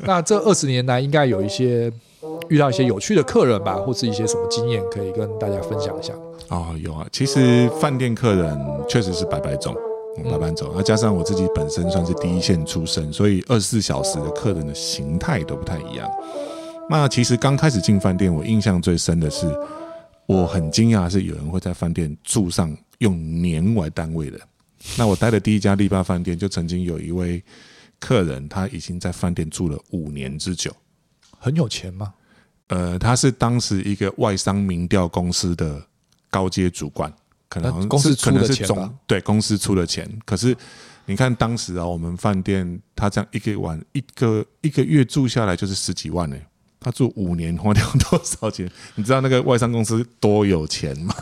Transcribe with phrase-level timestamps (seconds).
[0.05, 1.91] 那这二十年来，应该有一些
[2.49, 6.13] 遇到一些有趣的客人吧，或是一些什么经验可以跟大家分享一下。
[6.49, 9.75] 哦，有啊，其实饭店客人确实是百百种，
[10.25, 10.75] 百百种。
[10.75, 16.11] 啊，加上我自己本身算是第一线出身，所以二十四小时的客人的形态都不太一样。
[16.91, 19.47] 那其实刚开始进饭店，我印象最深的是，
[20.27, 24.39] 我很惊讶是有人会在饭店住上用年为单位的。
[24.99, 27.43] 那我待的第一家丽巴饭店，就曾经有一位。
[28.01, 30.75] 客人他已经在饭店住了五年之久，
[31.39, 32.13] 很有钱吗？
[32.67, 35.81] 呃，他是当时一个外商民调公司的
[36.29, 37.13] 高阶主管，
[37.53, 40.09] 可能公司可能是总对公司出的钱。
[40.25, 40.57] 可是
[41.05, 46.37] 你看当时啊，我们饭店他这样一个晚一个一个月住下来就是十几万呢。
[46.81, 48.69] 他住五年花掉多少钱？
[48.97, 51.15] 你知道那个外商公司多有钱吗？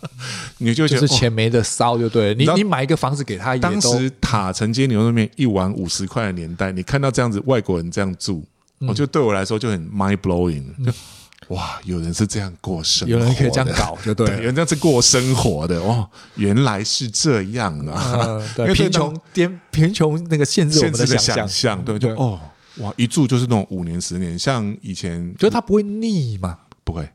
[0.58, 2.34] 你就觉得就是钱没得烧就对了。
[2.34, 8.44] 你你买一个房子给他，当时塔城街牛肉面一碗五十块的年代，你看到这样子外国人这样住，
[8.80, 10.62] 我觉得对我来说就很 mind blowing。
[10.84, 10.92] 就
[11.50, 18.40] 哇，有人是这样过生活，有人可以这样搞，就对，有人这样子过生活的哇，原来是这样啊！
[18.56, 22.40] 对，贫穷颠贫穷那个限制我们的想象，对，就哦。
[22.76, 26.56] 哇，一住就是那种五年十年，像以前，就是他不会腻嘛？
[26.84, 27.06] 不会。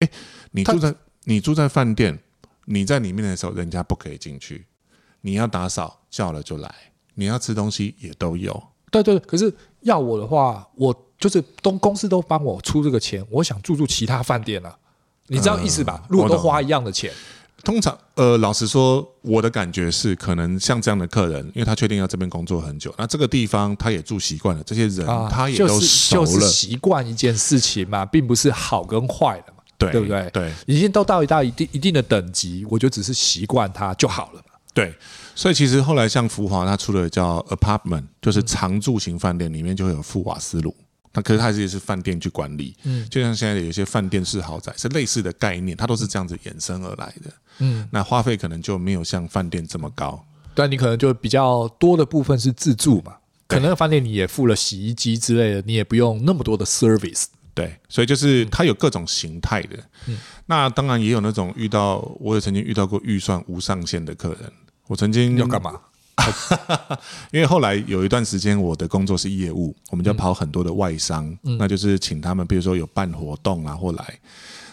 [0.00, 0.10] 哎，
[0.50, 2.18] 你住在你住在饭店，
[2.64, 4.66] 你在里面的时候，人家不可以进去。
[5.20, 6.74] 你要打扫，叫了就来。
[7.14, 8.60] 你要吃东西，也都有。
[8.90, 14.76] 对对，可是要我的话，我就是东公司都帮我出这个钱，我想住住其他饭店了。
[15.28, 16.02] 你知道意思吧？
[16.08, 17.12] 如果都花一样的钱。
[17.62, 30.30] 通常，呃，老实说，我的感觉是，可能像这样的客人，因为他确定要这边工作很久，那这个地方他也住习惯了，这些人他也都熟了，就是习惯一件事情嘛，并不是好跟坏的嘛，对，对不对？
[30.32, 34.54] 对，已经都到一到一定一定的等级，我就只是习惯它就好了嘛。
[34.72, 34.94] 对，
[35.34, 40.74] 所以其实后来像福华他出了叫 apartment，就是常住型饭店，里面就会有富瓦斯炉。
[41.12, 53.16] 那可是它也是饭店去管理，嗯，就像现在有一些饭店式豪宅是类似的概念，它都是这样子衍生而来的，嗯，那花费可能就没有像饭店这么高，但你可能就比较多的部分是自助嘛，
[53.48, 60.16] 可能饭店你也付了洗衣机之类的，你也不用那么多的 service，对，所以就是它有各种形态的，嗯，
[60.46, 64.52] 那当然也有那种遇到，我也曾经遇到过预算无上限的客人，
[64.86, 65.80] 我曾经要干嘛？
[67.32, 74.18] 因为后来有一段时间，我的工作是业务，我们就跑很多的外商，嗯、那就是请他们，比如说有办活动啊，或来。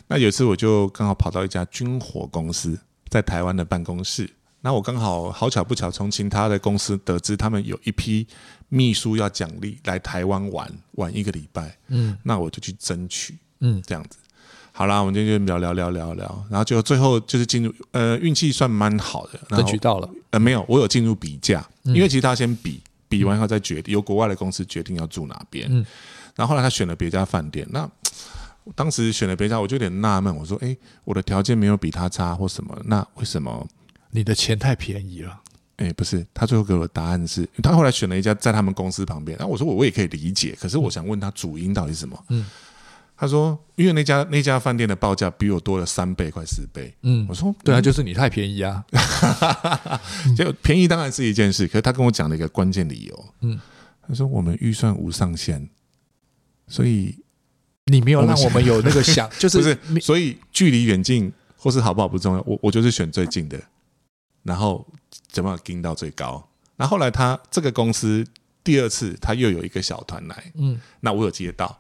[0.07, 4.29] 那有一次我就刚好跑到一家军火公司在台湾的办公室，
[4.61, 8.25] 那我刚好好巧不巧从其他的公司得知他们有一批
[8.69, 14.17] 秘书要奖励来台湾玩玩一个礼拜，嗯，那我就去争取，嗯，这样子。
[14.77, 20.07] 好啦，我们今天就聊聊聊聊聊，然后就最后就是进入，呃，运气算蛮好的，争取到了。
[20.29, 22.79] 呃，没有，我有进入比价，因为其实他先比，
[23.09, 25.67] 比完以后再决定，由国外的公司决定要住哪边。
[25.71, 25.83] 嗯，
[26.35, 27.89] 然后后来他选了别家饭店，那
[28.75, 33.67] 当时选了别家，我就有点纳闷，我说，哎，我的条件没有比他差或什么，那为什么？
[34.11, 35.41] 你的钱太便宜了？
[35.77, 42.23] 哎，不是，他最后给我的答案是，他后来选了一家在他们公司旁边，然后我说我我也可以理解，可是我想问他主因到底是什么？
[42.29, 42.45] 嗯。
[43.19, 48.85] 他说：“因为那家那家饭店的报价比我多了三倍，快四倍。”嗯，我说：“对啊，就是你太便宜啊。
[50.37, 53.25] ”就便宜当然是一件事，可是他跟我讲了一个关键理由。
[53.41, 53.59] 嗯，
[54.07, 55.67] 他说：“我们预算无上限，
[56.67, 57.17] 所以
[57.85, 59.99] 你没有让我们有那个想， 就是不是？
[59.99, 63.59] 所以距离远近或是好不好不重要，我我就是选最近的，
[64.43, 64.85] 然后
[65.27, 66.47] 怎么盯到最高。
[66.75, 68.23] 然后后来他这个公司
[68.63, 71.75] 第二次他又有一个小团来，嗯，那我有接到。”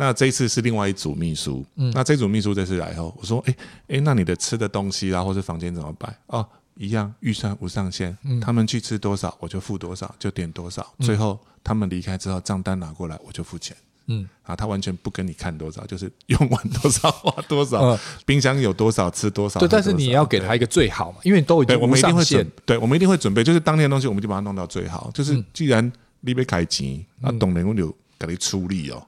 [0.00, 3.54] 那这一次是另外一组秘书，嗯，那这组秘书这次来后，我说，哎、
[3.88, 6.16] 欸、哎，那你的吃的东西啊，或是房间怎么办？
[6.28, 13.76] 哦，一样，预算无上限，嗯，他们去吃多少，我就付多少，就点多少，最后他们离开之后，账单拿过来，我就付钱，
[14.06, 27.94] 嗯，啊，他完全不跟你看多少，就是用完多少花多少，嗯、 冰箱有多少吃多少，对，但是你也要给他一个最好嘛，因为都已经无上限，对，我们一定会准备，就是当天的东西，我们就把它弄到最好，就是既然你被开钱，那懂人我就。
[28.26, 29.02] 给你出力哦，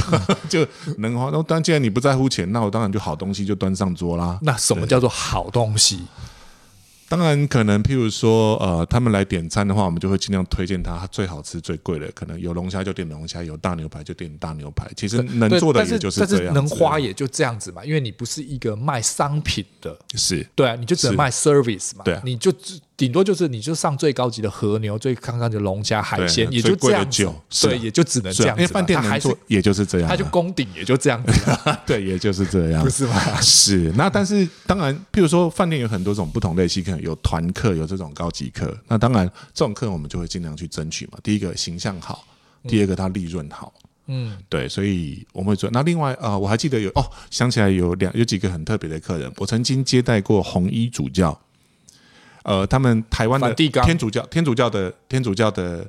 [0.48, 0.66] 就
[0.98, 1.30] 能花。
[1.32, 4.38] 那当然，既然你不在乎钱，那我当然就好东西就端上桌啦。
[4.42, 6.04] 那什么叫做好东西？
[7.08, 12.08] 当然，可能譬如说，呃，他们来点餐的话，我们就会尽量推荐他最好吃、最贵的。
[12.12, 14.88] 可能有龙虾就点龙虾，有大牛排就点大牛排。
[14.94, 17.84] 其实能做的也就是这样，能花也就这样子嘛。
[17.84, 22.04] 因为你不是一个卖商品的，是对啊，你就只能卖 service 嘛。
[22.04, 22.52] 对啊，你就
[23.00, 27.26] 顶多就是你就上最高级的和牛，最刚刚的龙虾海鲜，也就这样子。
[27.62, 28.60] 对，也就只能这样子。
[28.60, 30.08] 因为饭店能做，也就是这样。
[30.10, 31.32] 他就攻顶，也就这样子。
[31.86, 32.84] 对，也就是这样。
[32.84, 33.40] 不是吗？
[33.40, 33.90] 是。
[33.96, 38.76] 那但是当然，譬如说饭店有很多种不同类型，可能有团客，有这种高级客。
[38.86, 41.18] 那当然，这种客我们就会尽量去争取嘛。
[41.22, 42.22] 第一个形象好，
[42.68, 43.72] 第二个他利润好。
[44.08, 45.70] 嗯，对，所以我们会做。
[45.72, 51.40] 那另外啊、呃，我还记得有哦，想起来有两有几个很特别的客人，我曾经接待过红衣主教。
[52.44, 55.86] 呃，他们台湾的天主教，天主教的天主教的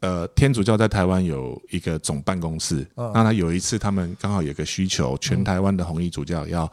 [0.00, 2.86] 呃天主教在台湾有一个总办公室。
[2.96, 6.70] 嗯、那他有一次，他们刚好有个需求，全台湾的红衣主教要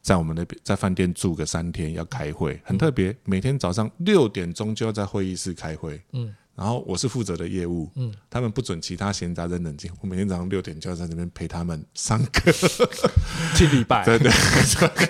[0.00, 6.00] 在我们那边在饭店住个三天，要开会，很特别，每天早上六点钟就要在会议室开会。
[6.12, 6.34] 嗯。
[6.54, 9.90] 然后我是负责的业务，嗯，他们不准其他闲杂人冷静。
[10.00, 12.52] 我每天早上六点就要在那边陪他们上课，
[13.56, 14.30] 去礼拜，对对，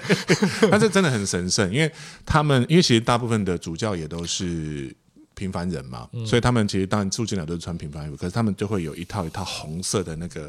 [0.70, 1.92] 但是真的很神圣，因为
[2.24, 4.94] 他们因为其实大部分的主教也都是
[5.34, 10.48] 平凡人嘛，嗯、所以他们其实当然住进来都是穿平凡衣服，可是他们就会有一套一套红色的那个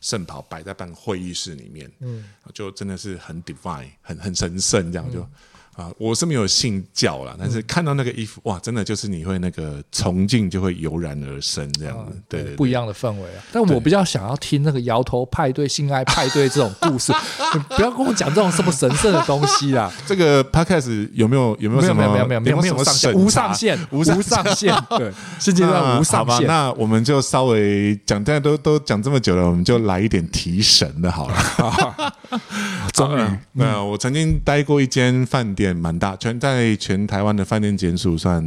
[0.00, 5.20] 圣袍摆在办会议室里面，嗯，就真的是很 divine，很很神圣这样就。
[5.20, 5.30] 嗯
[5.76, 13.42] 啊，我是没有信教啦，但是看到那个衣服，哇，真的就是你会那个崇敬就会油然而生这样子，对，不一样的氛围啊。
[13.50, 17.10] 但我比较想要听那个摇头派对、性爱派对这种故事，
[17.54, 19.90] 你不要跟我讲这种什么神圣的东西啦。
[20.06, 22.02] 这个 podcast 有没有有没有什么？
[22.02, 24.76] 没有没有没有没有没有上限，无上限无上限。
[24.90, 25.10] 对，
[25.40, 26.46] 现阶段无上限。
[26.46, 32.14] 那我们就稍微讲，大家都都讲这么久了，我们就来一点提神的好了。
[32.92, 35.61] 终于，那我曾经待过一间饭店。
[35.62, 38.42] 店蛮大，全在全台湾的饭店间数算，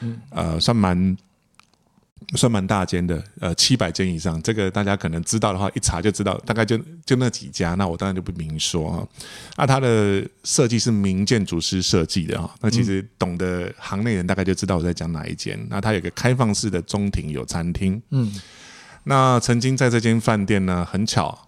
[0.00, 1.16] 嗯、呃，算蛮
[2.36, 4.40] 算蛮大间的，呃，七百间以上。
[4.42, 7.74] 这个大家可能知道的话，一查就知道，大概就就那几家。
[7.74, 8.96] 那我当然就不明说啊。
[9.56, 12.54] 那它的设计是名建筑师设计的哈。
[12.60, 15.58] 那其实懂得行内人大概就知道我在讲哪一间。
[15.70, 18.00] 那它有个开放式的中庭，有餐厅。
[18.10, 18.32] 嗯，
[19.04, 21.47] 那曾经在这间饭店呢，很巧。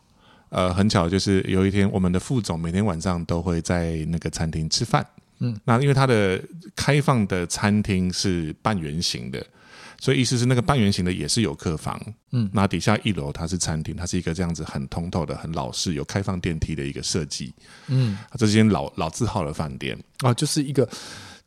[0.51, 5.05] 呃，很巧，就是有一天，我们的副总每天晚上都会在那个餐厅吃饭。
[5.39, 6.43] 嗯，那因为它的
[6.77, 9.45] 开放的餐厅是半圆形的，
[9.99, 12.01] 所以意思是那个半圆形的也是有客房。
[12.33, 17.55] 嗯，那底下一楼它是餐厅，它是一个这样子很通透的、很老式、有开放电梯的一个设计。
[17.87, 20.89] 嗯，这是间老老字号的饭店啊，就是一个。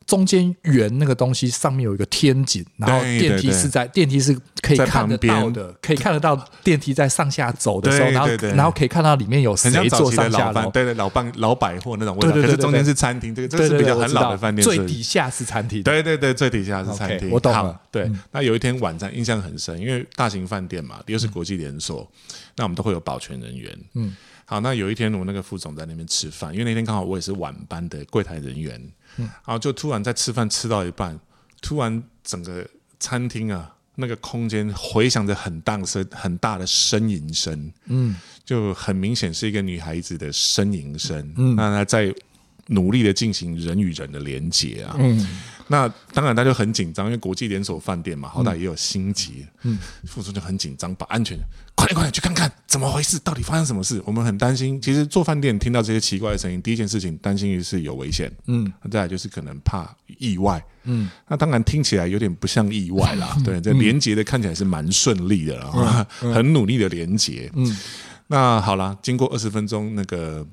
[0.05, 12.35] 中间圆那个东西上面有一个天井，然后电梯是在电梯是可以看得到的，可以看得到电梯在上下走的时候，然后然后可以看到里面有谁坐上下楼，对对，老办老百货那种味道。
[12.35, 15.81] 可是中间是餐厅，这个这个是比较很老的饭店，最底下是餐厅。
[15.83, 17.29] 对对对，最底下是餐厅。
[17.29, 17.79] 我懂了。
[17.89, 22.09] 对，那有一天晚上印象很深，因为大型饭店嘛，又是国际连锁，
[22.55, 23.77] 那我们都会有保全人员。
[23.93, 24.15] 嗯，
[24.45, 28.81] 好，那有一天我那个副总在那边吃饭，因为那天刚好我也是晚班的柜台人员。
[29.17, 31.19] 嗯，然后就突然在吃饭吃到一半，
[31.61, 32.67] 突然整个
[32.99, 42.13] 餐厅啊，那个空间回响着很大声、很大的呻吟声，嗯，就很明显是一个女孩子的呻吟声，嗯，那她在
[42.67, 45.27] 努力的进行人与人的连接啊，嗯。
[45.67, 49.45] 那当然，他就很紧张，因为国际连锁饭店嘛，好歹也有星级。
[49.63, 51.37] 嗯，副总就很紧张，把安全
[51.75, 54.01] 快点快点去看看怎么回事，到底发生什么事？
[54.05, 54.81] 我们很担心。
[54.81, 58.31] 其实做饭店听到这些奇怪的声音，第一件事情担心的是有危险。
[58.47, 60.63] 嗯，再来就是可能怕意外。
[60.83, 63.37] 嗯，那当然听起来有点不像意外啦。
[63.43, 65.71] 对，这连接的看起来是蛮顺利的，
[66.19, 67.49] 很努力的连接。
[67.55, 67.77] 嗯，
[68.27, 70.45] 那好啦，经过二十分钟，那个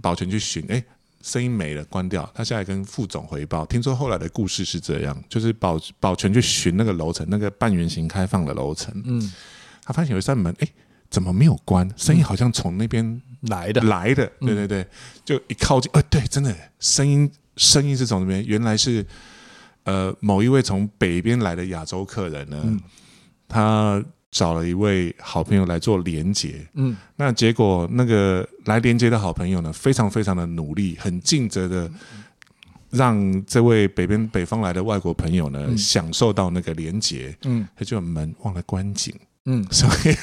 [0.00, 0.82] 保全去巡，哎。
[1.22, 2.28] 声音没了，关掉。
[2.34, 9.32] 他下来跟副总回报，听说后来的故事是这样：就是保保全去巡那个楼层，那个半圆形开放的楼层，嗯，
[9.84, 10.68] 他发现有一扇门，哎，
[11.08, 11.88] 怎么没有关？
[11.96, 14.30] 声音好像从那边来的，来的。
[14.40, 14.86] 对对对，
[15.24, 19.06] 就一靠近，哎，对，真的，声音声音是从那边，原来是
[19.84, 22.80] 呃某一位从北边来的亚洲客人呢，嗯、
[23.48, 24.04] 他。
[24.32, 31.88] 找了一位好朋友来做连接，嗯，那结果那个来连接的好朋友呢，非常非常的努力，很尽责的
[32.88, 39.14] 让这位北边北方来的外国朋友呢，嗯、享受到那个连接，嗯，他就门忘了关紧。
[39.46, 40.16] 嗯，所以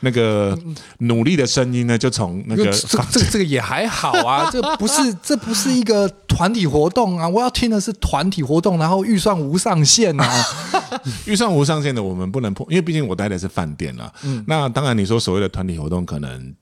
[0.00, 0.56] 那个
[0.98, 10.44] 努力的声音呢，就从那个这这这个也还好啊， 这不是这不是一个团体活动啊，我要听的是团体活动，然后预算无上限啊，
[11.26, 14.12] 预算无上限的我们不能碰，因为毕竟我待的是饭店啊。
[14.22, 16.54] 嗯，那当然你说所谓的团体活动可能。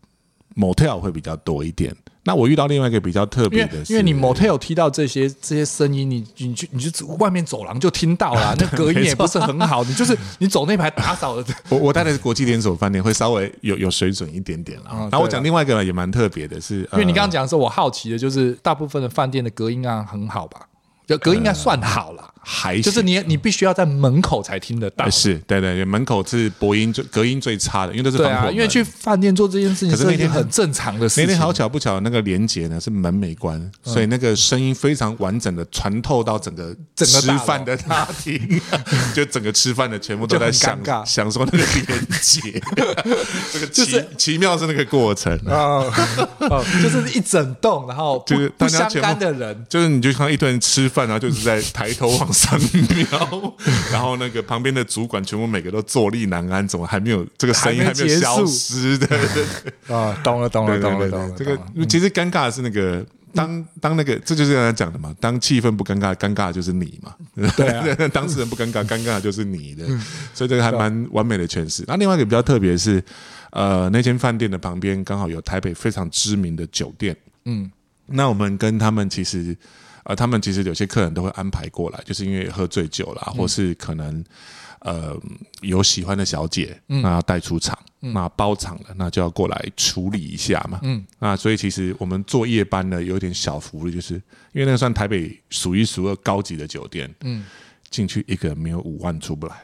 [0.56, 1.94] Motel 会比较多一点。
[2.28, 9.82] 那我遇到另外一个比较特别的是，因为你 Motel 听到这些这些声音，你你就你就外面走廊就听到了， 那隔音也不是很好。
[9.82, 11.54] 你 就是你走那排打扫的。
[11.70, 14.90] 我我待的是国际连锁饭店，会稍微有有水准一点点啦。
[15.10, 20.60] 然后我讲另外一个也蛮特别的是，因为你刚刚讲的时候，我好奇的就是大部分的饭店的隔音啊很好吧？
[21.06, 22.34] 就隔音应该算好了。
[22.50, 25.08] 还就是你你必须要在门口才听得到。
[25.10, 28.54] 是对对对，门口是播音最隔音最差的，因为都是防火门。
[28.54, 31.24] 因为去饭店做这件事情，可是那天很正常的事情。
[31.24, 38.40] 那天好巧不巧，那个连接呢是门没关，所以那个声音非常完整的传透到整个整个吃饭的大厅，
[39.14, 42.40] 就整个吃饭的全部都在想想说那个连接，
[43.52, 45.84] 这个奇奇妙是那个过程啊，
[46.82, 53.54] 就是一整栋，然后就是不相干的人，就是你就看一堆人吃饭，然后就是在抬头往上瞄，
[53.90, 59.08] 然后那个旁边的主管全部每个都坐立难安，怎么还没有这个声音还没有消失的？
[59.92, 61.34] 啊，懂了，懂了，懂了，懂了。
[61.36, 63.04] 这个其实尴尬的是那个
[63.34, 65.12] 当当那个，这就是刚才讲的嘛。
[65.20, 67.12] 当气氛不尴尬，尴尬的就是你嘛。
[67.56, 69.84] 对，啊 当事人不尴尬，尴尬的就是你的。
[70.32, 71.82] 所以这个还蛮完美的诠释。
[71.88, 73.02] 那另外一个比较特别的是，
[73.50, 77.16] 呃，那间饭店的旁边刚好有台北非常知名的酒店。
[77.46, 77.68] 嗯，
[78.06, 79.56] 那我们跟他们其实。
[80.08, 84.24] 呃，他们其实有些客人都会安排过来，就是因为喝醉酒了，或是可能
[84.80, 85.14] 呃
[85.60, 90.80] 有喜欢的小姐，那要带出场，那包场了，那就要过来处理一下嘛。
[90.82, 97.44] 嗯，那所以其实我们做夜班呢，有点小福利，就是因为那个算台北数一数二高级的酒店，嗯，
[97.90, 99.62] 进去一个人没有五万出不来，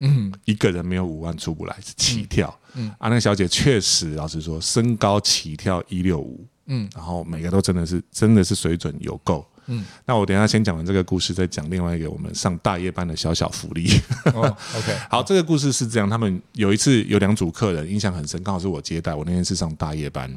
[0.00, 9.48] 嗯，一个人没有五万出不来是起跳，嗯啊，那个小姐确实老实说，身高起跳一六五，嗯，然后每个都真的是真的是水准有够。
[9.66, 13.88] 嗯，那我等一下先讲完这个故事，再讲另外一个我们上大夜班的小小福利。
[14.34, 14.42] 哦、
[14.76, 20.28] OK，好，这个故事是这样：他们有一次有两组客人印象很深，刚好是我接待，我那天是上大夜班，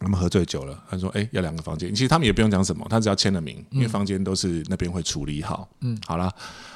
[0.00, 5.68] 他们喝醉酒了，他说：“哎，要两个房间。”其实他们也不用讲什么，他只要签了名，因为房间都是那边会处理好。
[5.80, 6.32] 嗯，好了，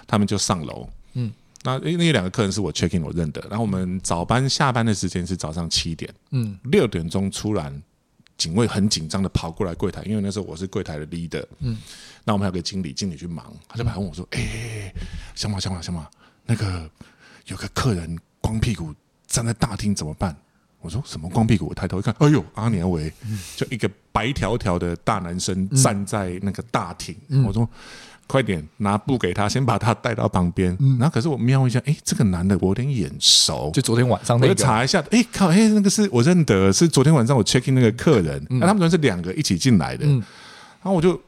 [0.06, 0.88] 他们就上楼。
[1.14, 1.32] 嗯，
[1.64, 7.82] 那因为那两个客人是我 check in 我认得，然后我们早班下班的时间是早上七点，嗯，六点钟突然。
[8.38, 11.44] 警卫很紧张的跑过来柜台，因为那时候我是柜台的 leader。
[11.58, 11.76] 嗯，
[12.24, 14.94] 那我们还有个经理，经理去忙，他就跑来问我说：“哎、欸，
[15.34, 16.08] 小马，小马，小马，
[16.46, 16.88] 那个
[17.48, 18.94] 有个客人光屁股
[19.26, 20.34] 站在大厅怎么办？”
[20.80, 23.12] 我说：“什么光屁股？”我抬头一看，哎呦，阿年维，
[23.56, 27.14] 就一个白条条的大男生站在那个大厅。
[27.28, 27.68] 嗯、我说。
[28.28, 30.76] 快点拿布给他，先把他带到旁边。
[30.78, 34.50] 嗯、然后可是我瞄一下，哎，这个男的我有点眼熟，就昨天晚上那个。
[34.50, 38.46] 我就查一下，哎靠，哎那个是我认得，是昨天晚上我 check in 那个客人。
[38.50, 40.04] 那、嗯、他们昨天是两个一起进来的。
[40.06, 40.18] 嗯、
[40.82, 41.18] 然后我就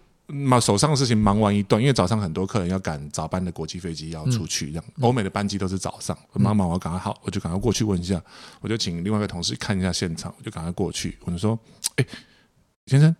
[0.50, 6.16] 把手上的事情忙完一段，因为早上很多客人要赶早班的国际飞机要出去，这样、嗯、欧美的班机都是早上。
[6.34, 8.20] 妈妈，我赶快好，我就赶快过去问一下。
[8.60, 11.16] 我就请另外一个同事看一下现场，我就赶快过去。
[11.24, 11.58] 我就说，
[11.96, 12.04] 哎，
[12.86, 13.16] 先生。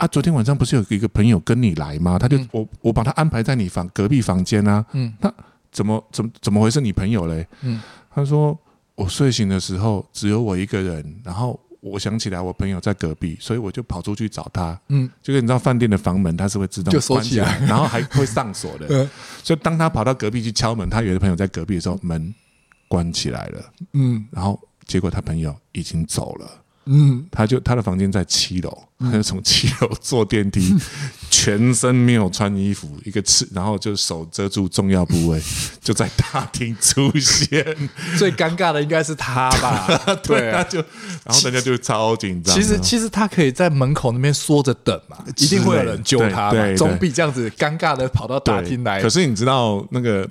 [0.00, 2.18] 啊，昨天晚上不是有一个朋友跟你来吗？
[2.18, 4.84] 他就、嗯、我我把他安排在你房隔壁房间啊。
[4.92, 5.30] 嗯，那
[5.70, 6.80] 怎么怎么怎么回事？
[6.80, 7.46] 你朋友嘞？
[7.60, 7.78] 嗯，
[8.10, 8.58] 他说
[8.94, 14.80] 我睡醒的时候只有我一个人，然后我想起来我朋友在隔壁，所以我就跑出去找他。
[14.88, 18.86] 嗯，就是你知道饭店的房门它是会自动关起来，然后还会上锁的。
[18.90, 19.08] 嗯，
[19.44, 22.34] 所以当他跑到隔壁去敲门，他有的朋友在隔壁的时候，门
[22.88, 23.72] 关起来了。
[23.92, 26.59] 嗯，然后结果他朋友已经走了。
[26.86, 30.74] 嗯，他就他的房间在七楼，他就从七楼坐电梯，
[31.30, 35.40] 全身没有穿衣服，一个赤，然后就手遮住重要部位，
[35.80, 37.64] 就在大厅出现。
[38.18, 40.16] 最尴尬的应该是他吧？
[40.24, 40.78] 对他，就
[41.24, 42.54] 然后大家就超紧张。
[42.56, 49.00] 其实其实他可以在门口那边缩着等嘛，一定会有人救他，总比这样子尴尬的跑到大厅来。
[49.02, 50.28] 可是你知道那个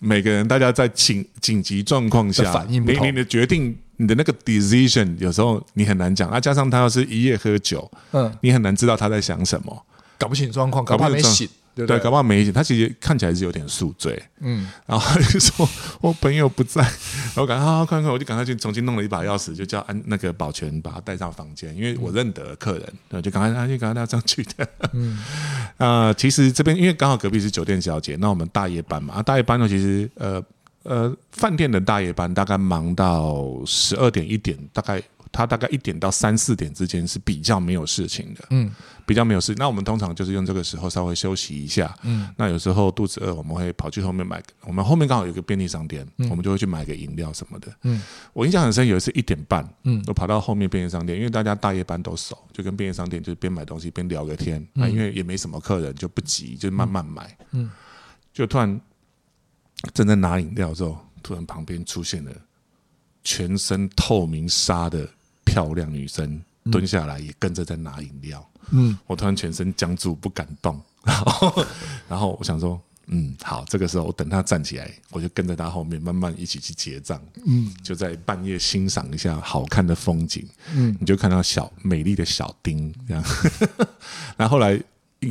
[0.00, 3.76] 每个人，大家在紧紧急状况下反应不同，你的决定。
[3.96, 9.86] 你的那个 decision 有时候你很难讲啊，加上他要是一夜喝酒，嗯，你很难知道他在想什么，
[10.18, 12.52] 搞不清状况，搞不好没醒，对，对，搞不好没醒。
[12.52, 15.68] 他其实看起来是有点宿醉，嗯，然后他就说
[16.00, 25.18] 我朋友不在，然后赶快好好看看，我就赶快去重新弄了一把钥匙，就叫安那个保全把他带上房间，因为我认得客人，对，就赶快他就赶快带上去的，嗯，
[25.76, 30.42] 啊，其实这边因为刚好隔壁是酒店小姐，那我们大夜班嘛，啊，大夜班呢，其实呃。
[30.84, 38.70] 呃，饭店的大夜班大概忙到十二点一点，大概他大概一点到三四点之间是比较没有事情的，嗯，
[39.06, 39.54] 比较没有事。
[39.56, 48.02] 那我们通常就是用这个时候稍微休息一下，嗯，那有时候肚子饿，我们会跑去后面买，我们后面刚好有个便利商店，嗯，我们就会去买个饮料什么的，嗯，
[48.34, 57.70] 我印象很深，有一次一点半，嗯，我跑到后面便利商店，因为大家大夜班都熟，就跟便利商店就是边买东西边聊个天，啊，因为也没什么客人，就不急，就慢慢买，嗯，
[58.34, 58.78] 就突然。
[59.92, 62.30] 正在拿饮料的时候，突然旁边出现了
[63.22, 65.08] 全身透明纱的
[65.44, 68.50] 漂亮女生，蹲下来也跟着在拿饮料。
[68.70, 70.80] 嗯，我突然全身僵住，不敢动。
[71.04, 71.66] 然后，
[72.08, 77.20] 然后我想说，嗯，好，这个时候我等她站起来，我就跟在她后面慢慢一起去结账。
[77.44, 80.48] 嗯，就在半夜欣赏一下好看的风景。
[80.74, 83.22] 嗯，你就看到小美丽的小丁这样。
[84.36, 84.82] 然后后来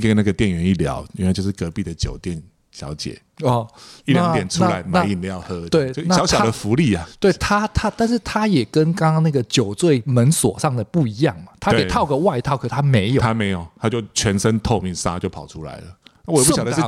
[0.01, 2.41] 跟那个店员一聊，原来就是隔壁的酒店。
[2.73, 3.67] 小姐哦，
[4.05, 7.07] 一两点出来买饮料喝，对，小小的福利啊。
[7.19, 15.83] 对他，他，但是他也跟刚刚那个酒醉门锁上的不一样嘛，他得套个外套，可他没有，他没有，他就全身透明纱就跑出来了。
[16.25, 16.81] 我也不晓得是，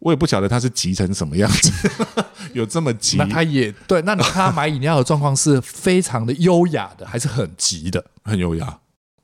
[0.00, 1.90] 我也不晓得他是急成什么样子，
[2.52, 3.16] 有这么急？
[3.18, 8.04] 那他也对，那他买饮料的状况是非常的优雅的，还是很急的？
[8.24, 8.78] 很优雅。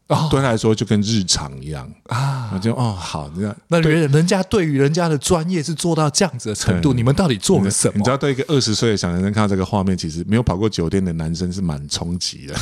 [0.08, 7.94] 哦，对他来说就跟日常一样啊，就哦好，那那人人家对于人家的专业是做到这样子的程度，你们到底做了什么？
[7.96, 12.54] 你知道，对一个二十岁的小男生看到这个画面，其实没有跑过酒店的男生是蛮冲击的。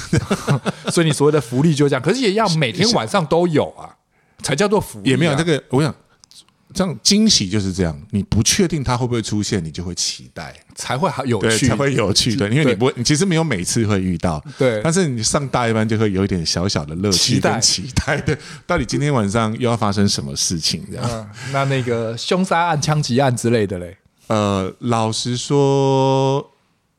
[0.90, 3.94] 所以你所谓的福利就这样，可是也要每天晚上都有啊，
[4.42, 5.10] 才叫做福利。
[5.10, 5.94] 也没有这个，我想。
[6.76, 12.36] 这样惊喜就是这样，你不确定它会不会出现，你就会期待，才会好有趣，才会有趣。
[12.36, 14.82] 对，因为你不会，你其实没有每次会遇到，对。
[14.84, 18.36] 但是你上大一班就会有一点小小的乐趣跟期待，对。
[18.66, 20.86] 到底今天晚上又要发生什么事情？
[20.90, 21.30] 这样。
[21.50, 23.96] 那那个凶杀案、枪击案之类的嘞？
[24.26, 26.46] 呃，老实说，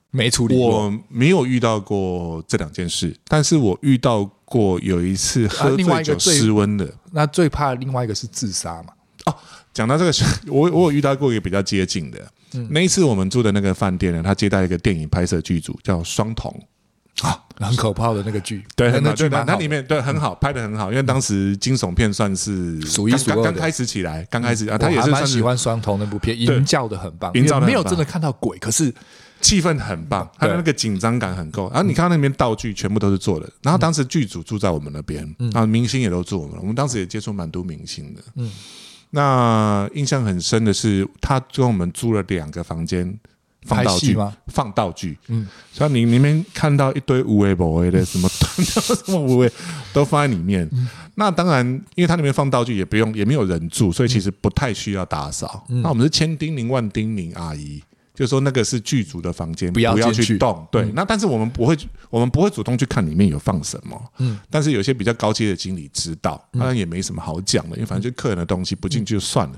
[0.10, 6.92] 没处理过，我没有遇到过这两件事，但是我遇到过有一次喝醉酒失温的。
[7.12, 8.94] 那最怕另外一个是自杀嘛？
[9.26, 9.36] 哦。
[9.78, 10.12] 讲到这个，
[10.52, 12.18] 我我有遇到过一个比较接近的。
[12.54, 16.52] 嗯、那一次我们住的那个饭店呢，他接待一个电影拍摄剧组，叫双瞳。
[17.22, 18.64] 啊，很可怕的那个剧。
[18.76, 23.44] 对，那剧它里面对很好，拍的很好，因为当时惊悚片算是数一数二。
[23.44, 28.94] 刚开始起来，刚开始啊，他也是蛮喜欢双瞳那部片，营造的很棒，营造没有真的看到鬼，可是
[29.42, 31.68] 气氛很棒，他的那个紧张感很够。
[31.72, 38.52] 然后你看那边道具全部都是做的，然后当时剧组住在我们那边，然后明星也都住我们，我们当时也接触蛮多明星的，嗯。
[39.12, 43.18] 那印象很深的是，他跟我们租了两个房间
[43.64, 44.36] 放道具吗？
[44.48, 49.52] 放道具，嗯，所以你里面看到一堆无为不为的什么什么无为
[49.94, 50.68] 都放在里面。
[50.72, 55.66] 嗯、那当然，因为它里面放道具也不用，也没有人住，所以其实不太需要打扫。
[55.70, 57.82] 嗯、那我们是千叮咛万叮咛阿姨。
[58.18, 60.68] 就是说那个是剧组的房间，不要去动。
[60.72, 61.78] 对，那但是我们不会，
[62.10, 63.96] 我们不会主动去看里面有放什么。
[64.18, 69.56] 嗯，但是有些比较高阶的经理知道，当然也没什么好讲的，因为反正就客人的东西不进去就算了。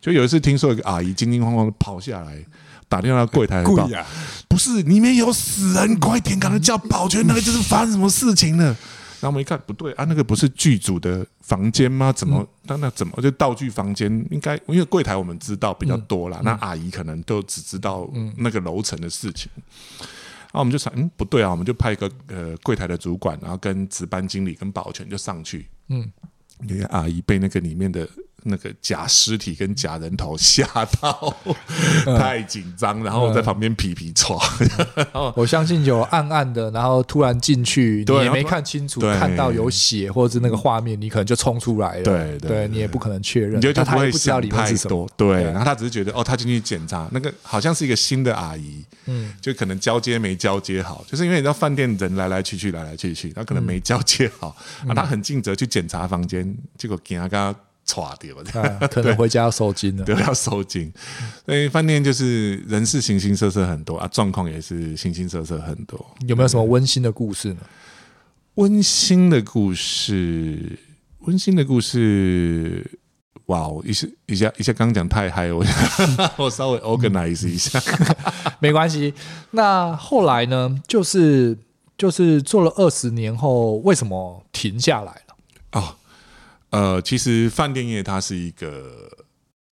[0.00, 2.44] 就有一次听说一个阿姨惊惊慌慌的跑下来，
[2.88, 4.04] 打电话到柜台，柜啊，
[4.48, 8.76] 不是里面有死人，快点，赶快叫保全，那个就是发生什么事情了。
[9.24, 12.12] 然后我们一看不对啊，那个不是剧组的房间吗？
[12.12, 12.46] 怎么？
[12.64, 14.10] 那那怎么就道具房间？
[14.30, 18.06] 应该因为柜台我们知道比较多啦，那阿姨可能都只知道
[18.36, 19.50] 那个楼层的事情。
[19.56, 25.66] 然后我们就想，嗯，不对啊，我们就派一个呃柜台的主管，然后跟值班经理跟保全就上去。
[25.88, 26.12] 嗯，
[26.58, 28.06] 那个阿姨被那个里面的。
[28.44, 30.66] 那个假尸体跟假人头吓
[31.00, 31.34] 到，
[32.18, 34.38] 太紧张，然后我在旁边皮皮剉。
[35.34, 42.02] 我相信有暗暗的，然后突然进去，你也没看清楚，看到有血或者是那个画面，你可能就冲出来了。
[42.02, 45.08] 对对，你也不可能确认，你就他不知道里面是什么。
[45.16, 54.54] 对，然后他只是觉得哦，他进去检查那个好像是一个新的阿姨，嗯，就可能交接没交接好，就是因为你知道饭店人来来去去，来来去去，他可能没交接好
[54.86, 57.54] 啊，他很尽责去检查房间，结果给他刚。
[57.86, 58.34] 唰掉，
[58.88, 60.92] 可能回家要收金了， 对，要收金。
[61.44, 66.04] 所以饭店就是人事形形色色很多啊，状况也是形形色色很多。
[66.26, 67.60] 有没有什么温馨的故事呢？
[68.54, 70.78] 温馨的故事，
[71.20, 72.98] 温馨的故事，
[73.46, 73.68] 哇！
[73.84, 75.64] 一下一下一下，刚讲太嗨，我
[76.38, 77.80] 我稍微 organize 一下，
[78.60, 79.12] 没关系。
[79.50, 80.80] 那后来呢？
[80.86, 81.58] 就是
[81.98, 85.36] 就是做了二十年后，为什么停下来了？
[85.72, 85.96] 哦。
[86.74, 89.08] 呃，其实饭店业它是一个，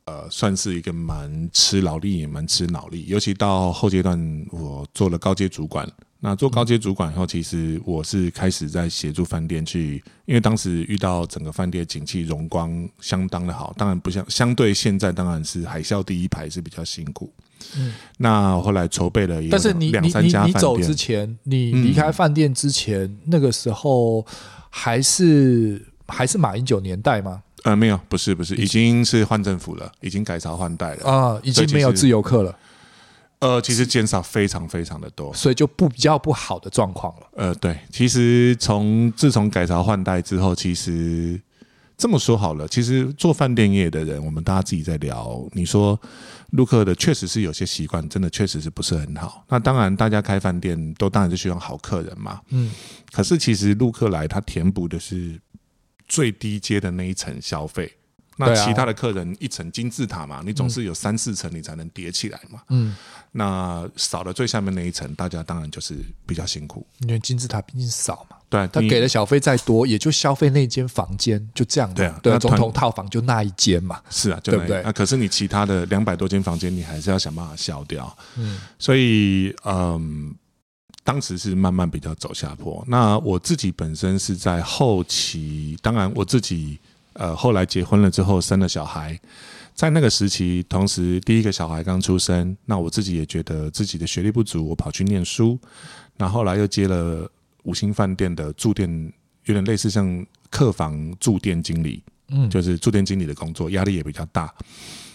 [0.05, 5.85] 呃，算是一个蛮吃劳力也蛮吃脑力，尤其到后阶段，我做了高阶主管。
[6.21, 17.35] 那做高阶主管以后，其实我是开始在协助饭店去，因为当时遇到整个饭店景气荣光相当的好，当然不像相对现在，当然是海啸第一排是比较辛苦。
[17.77, 24.25] 嗯，那后来筹备了，但是你你你你走之前，你离开饭店之前，嗯、那个时候
[24.71, 25.85] 还是。
[26.12, 27.42] 还是马英九年代吗？
[27.64, 32.59] 呃，没有，不是，不是，已经是换政府了，已经改朝换代了啊，已经没有自由客了。
[33.38, 37.27] 呃，其实减少非常非常的多，所以就不比较不好的状况了。
[37.37, 41.40] 呃，对，其实从自从改朝换代之后，其实
[41.96, 45.96] 这么说好了，其实做饭店业的人，我们大家自己在聊，你说
[46.51, 49.44] 陆客的确实是有些习惯，真的确实是不是很好。
[49.48, 52.40] 那当然，大家开饭店都当然是希望好客人嘛。
[52.48, 52.72] 嗯，
[53.12, 55.40] 可是其实陆客来，他填补的是。
[56.07, 57.93] 最低阶的那一层消费，
[58.37, 62.62] 那其他的客人一层金字塔嘛，你总是有三四层你才能叠起来嘛。
[62.69, 62.97] 嗯，
[63.33, 68.37] 那少了最下面那一层，大家当然就是比较辛苦，因为金字塔毕竟少嘛。
[68.49, 71.93] 对，他给的小费再多，也就消费那间房间，就这样。
[71.95, 74.01] 对啊，对，总统套房就那一间嘛。
[74.11, 74.83] 是啊，对不对？
[74.83, 78.15] 那可是你其他的两百多间房间，你还是要想办法消掉。
[78.37, 80.35] 嗯，所以嗯。
[81.05, 82.85] 当时是慢慢比较走下坡。
[82.87, 86.79] 那我自己本身是在后期，当然我自己
[87.15, 89.19] 呃后来结婚了之后生了小孩，
[89.75, 95.59] 在那个时期，同时第一个小孩刚出生，那我自己也觉得自己的学历不足，我跑去念书。
[96.17, 97.29] 那后来又接了
[97.65, 99.12] 五星饭店的住店，
[99.47, 104.55] 有点类似像客房住店经理，嗯，就是住店经理的工作，压力也比较大。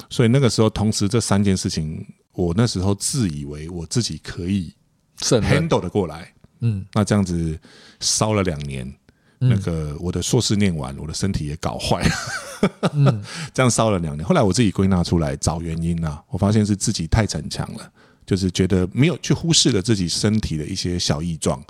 [0.10, 4.74] 所以那个时候，同时这三件事情，我那时候自以为我自己可以。
[5.20, 7.60] Handle 的过来，嗯，那这样子
[8.00, 8.92] 烧了两年，
[9.40, 14.26] 那个我的硕士念完，我的身体也搞坏了，嗯， 这样烧了两年。
[14.26, 17.92] 后来我自己归纳出来找原因啊，我发现是自己太逞强了，
[18.26, 21.64] 就是觉得没有去忽视了自己身体的一些小异状。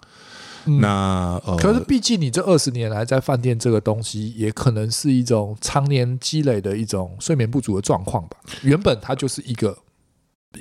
[0.65, 8.37] 那呃，可是毕竟你这二十年来在饭店这个东西，也可能是一种常年积累的一种睡眠不足的状况吧。
[8.63, 9.77] 原本它就是一个。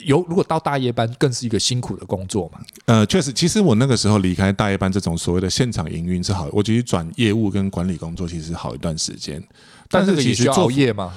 [0.05, 2.61] 有，如果到大夜班，更是一个辛苦的工作嘛。
[2.87, 9.43] 呃，确实，其实我那个时候离开大夜班这种所谓的现场营运是好，我其实转业务跟管理工作其实好一段时间。
[9.89, 11.15] 但是其实做熬夜吗？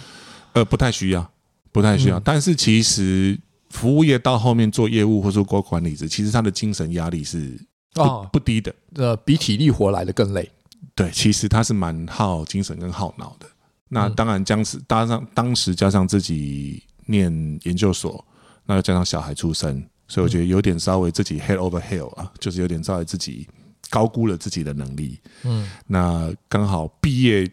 [0.54, 1.32] 呃，不太需要，
[1.72, 2.20] 不太需要。
[2.20, 3.38] 嗯、但是其实
[3.70, 7.60] 服务业到后面做业务或者做管理职，其实他的精神压力是
[7.94, 8.74] 不、哦、不低的。
[8.96, 10.50] 呃，比体力活来的更累。
[10.96, 13.48] 对，其实他是蛮耗精神跟耗脑的。
[13.88, 18.24] 那当然，将是搭上当时加上自己念研究所。
[18.70, 23.48] 那又加上小孩出生，所以我觉得有点稍微自己 head over heels 啊，就是有点稍微自己
[23.90, 25.20] 高估了自己的能力。
[25.44, 27.52] 嗯，那刚好毕业，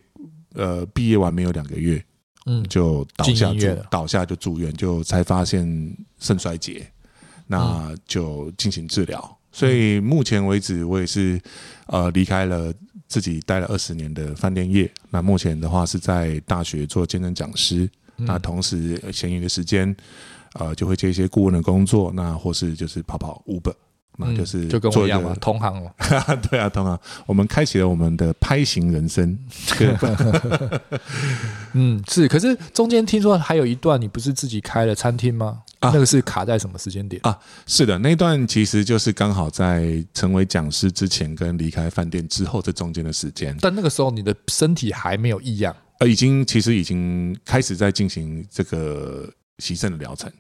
[0.53, 2.05] 呃，毕业完没有两个月，
[2.45, 5.67] 嗯，就倒下住，倒下就住院，就才发现
[6.19, 6.87] 肾衰竭，
[7.47, 9.39] 那就进行治疗。
[9.51, 11.41] 所以目前为止，我也是
[11.87, 12.71] 呃离开了
[13.09, 14.93] 自己待了二十年的饭店业。
[15.09, 19.97] 那目前的话是在大学做兼任讲师，那同时闲余的时间。
[20.59, 23.75] 呃，就会接一些顾问的工作，那或是就是跑跑 Uber，
[24.17, 25.93] 那就是、嗯、就跟我一样嘛，同行了。
[26.51, 26.99] 对啊，同行。
[27.27, 29.39] 我们开启了我们的拍型人生。
[31.75, 32.27] 嗯，是。
[32.27, 35.63] 可是中间听说还有一段，你不是自己开了餐厅吗？
[35.81, 37.39] 啊，那个是卡在什么时间点啊？
[37.67, 43.55] 是的，那段其实就是刚好在成为讲师之前跟离开饭店之后这中间的时间。
[43.61, 45.77] 但那个时候你的身体还没有异样？
[45.99, 50.33] 呃，已经其实已经开始在进行这个洗肾的疗程。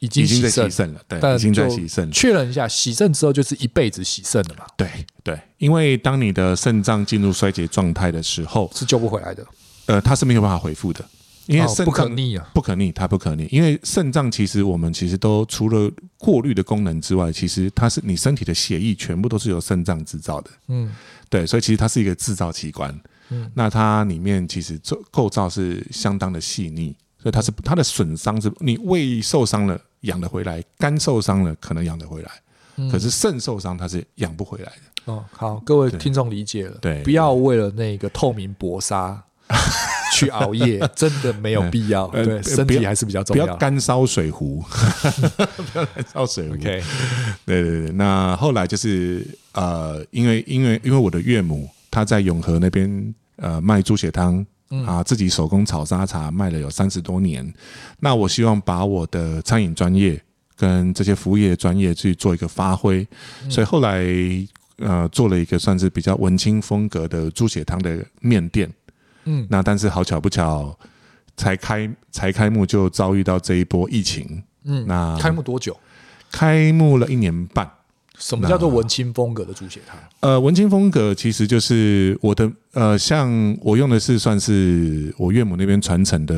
[0.00, 2.10] 已经在洗肾了，对，已经在洗肾。
[2.12, 4.66] 确认一下，洗肾之后就是一辈子洗肾了嘛？
[4.76, 4.88] 对
[5.22, 9.46] 对，因为当你的肾脏进入衰竭状态的时候，是救不回来的。
[9.86, 11.04] 呃，它是没有办法恢复的，
[11.46, 13.48] 因为肾脏不可逆啊，不可逆，它不可逆。
[13.50, 20.50] 因为肾脏其实我们其实都除了过滤的功能之外，其实它是你身体的血液全部都是由肾脏制造的。
[20.68, 20.90] 嗯，
[21.30, 22.98] 对，所以其实它是一个制造器官。
[23.30, 26.94] 嗯，那它里面其实构构造是相当的细腻。
[27.24, 32.30] 所以它是它的损伤是，你胃受伤了养得回来，肝受伤了可能养得回来，
[32.92, 35.10] 可是肾受伤它是养不回来的。
[35.10, 39.18] 哦，好，各位听众理解了，对，不要为了那个透明薄纱
[40.12, 42.08] 去熬夜， 真的没有必要。
[42.08, 43.46] 对，身体还是比较重要。
[43.46, 44.62] 不要干烧水壶，
[45.72, 46.54] 不要干烧水壶。
[46.56, 46.82] OK，
[47.46, 47.92] 对对对。
[47.92, 54.44] 那后来就是呃，因为因为因为我的岳母她在永和那边呃卖猪血汤。
[54.86, 57.52] 啊，自己手工炒沙茶卖了有三十多年，
[58.00, 60.20] 那我希望把我的餐饮专业
[60.56, 63.06] 跟这些服务业的专业去做一个发挥，
[63.48, 64.04] 所以后来
[64.78, 68.72] 呃做了一个算是比较文青风格的猪血汤的面店，
[69.24, 70.76] 嗯，那但是好巧不巧，
[71.36, 75.76] 才开才开幕就遭遇到这一波疫情，嗯，那开幕多久？
[76.30, 77.70] 开幕了一年半。
[78.24, 79.98] 什么叫做文青风格的猪血汤？
[80.20, 86.34] 呃，文青风格其实就是我的呃，像我用的是算是我岳母那边传承的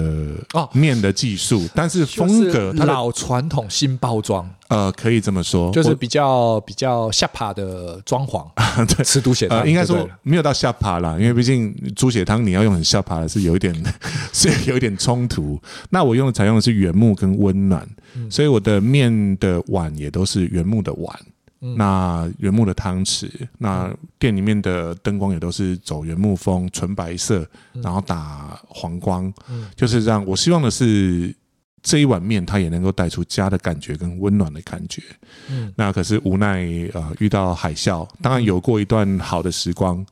[0.53, 8.45] 哦面的技术，哦、但是风格它老传统新包装，呃，可以这么说，就是比较比较下趴的装潢。
[8.97, 13.73] 对，吃猪血汤、呃、应该说没有到下趴啦，因为毕竟猪血汤你要用很下趴的是有一点
[14.35, 15.57] 是有一点冲突。
[15.91, 21.17] 那我用的采用的是原木跟温暖，嗯、所以我的面的碗也都是原木的碗。
[21.59, 29.33] 那原木的汤匙，那店里面的灯光也都是走原木风，纯白色，然后打黄光，
[29.75, 30.25] 就是让。
[30.27, 31.35] 我希望的是
[31.83, 35.03] 这一碗面，它也能够带出家的感觉跟温暖的感觉。
[35.49, 40.05] 嗯，那可是无奈呃遇到海啸，当然有过一段好的时光，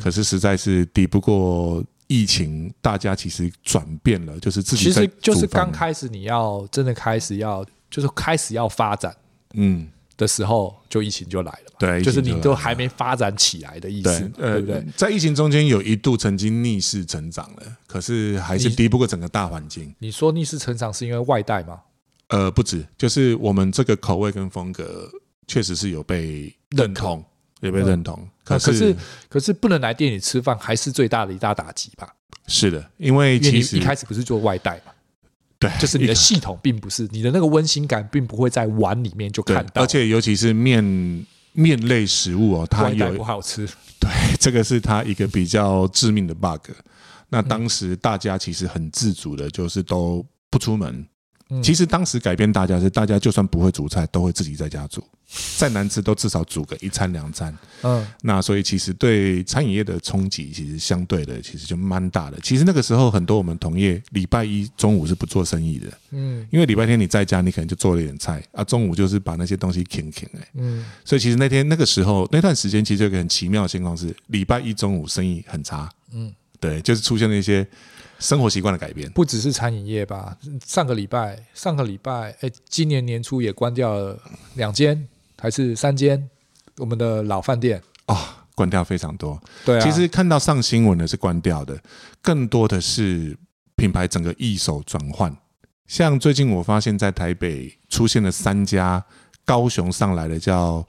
[0.00, 9.14] 可是实在是抵不过疫情，大家其实转变了，就是自己其实就是刚开始你要真的开始要就是开始要发展，
[9.54, 11.76] 嗯的时候，就疫情就来了嘛。
[11.78, 14.84] 对，就是你都还没发展起来的意思，对，对不对？
[14.96, 19.94] 在疫情中间有一度曾经逆势成长了，可是还是敌不过整个大环境。
[19.98, 21.80] 你说逆势成长是因为外带吗？
[22.28, 25.08] 呃，不止，就是我们这个口味跟风格
[25.46, 27.24] 确实是有被认同，
[27.60, 28.28] 也被认同。
[28.42, 28.96] 可是，
[29.28, 32.12] 可是不能来店里吃饭，还是最大的一大打击吧？
[32.48, 34.92] 是的，因为其实一开始不是做外带嘛？
[35.58, 39.82] 对，就是你的系统并不是你的那个温馨感，并不会在碗里面就看到。
[39.82, 40.84] 而且，尤其是面
[41.52, 43.66] 面类食物哦，它有不好吃。
[43.98, 46.70] 对，这个是它一个比较致命的 bug。
[47.28, 51.06] 那当时大家其实很自主的，就是都不出门。
[51.62, 55.02] 其实当时改变大家是，大家就算不会煮菜，都会自己在家煮，
[55.58, 57.56] 再难吃都至少煮个一餐两餐。
[57.82, 62.38] 嗯，那所以其实对餐饮业的冲击，其实相对的其实就蛮大的。
[62.42, 77.66] 其实那个时候很多我们同业礼拜一中午是不做生意的，嗯，因为礼拜天你在家，你可能就做了一点菜啊，中午就是把那些东西啃啃哎，嗯，所以其实那天那个时候那段时间，其实有个很奇妙的情况是，礼拜一中午生意很差，嗯，对，就是出现了一些。
[78.18, 80.34] 生活习惯的改变，不只是餐饮业吧？
[80.64, 84.18] 上个礼拜，上个礼拜，哎，今年年初也关掉了
[84.54, 85.06] 两间
[85.38, 86.28] 还是三间
[86.78, 88.16] 我们的老饭店哦，
[88.54, 89.40] 关掉非常多。
[89.64, 91.78] 对啊，其实看到上新闻的是关掉的，
[92.22, 93.36] 更多的是
[93.76, 95.36] 品牌整个一手转换。
[95.86, 99.04] 像最近我发现，在台北出现了三家，
[99.44, 100.86] 高雄上来的叫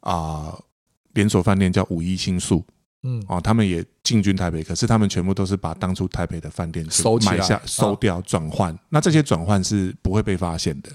[0.00, 0.64] 啊、呃、
[1.12, 2.64] 连锁饭店叫五一新宿。
[3.04, 8.76] 嗯哦，他们也进军台北，可是他们全部都是把当初台北的饭店收买下、收掉、转换。
[8.88, 10.90] 那这些转换是不会被发现的。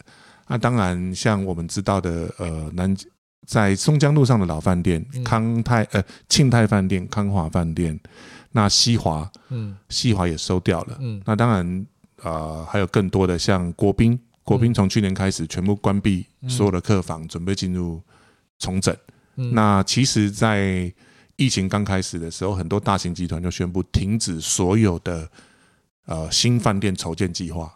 [0.47, 2.95] 那当然，像我们知道的，呃，南
[3.45, 7.99] 在松江路上的老饭店康泰呃庆泰饭店、康华饭店，
[8.51, 10.97] 那西华嗯西华也收掉了。
[10.99, 11.85] 嗯，那当然
[12.21, 18.01] 呃还有更多的像国宾，国宾从去年开始全部关闭所有的客房，准备进入
[18.59, 18.95] 重整。
[19.35, 20.93] 那其实，在
[21.35, 25.27] 疫情刚开始的时候，很多大型集团就宣布停止所有的
[26.05, 27.73] 呃新饭店筹建计划。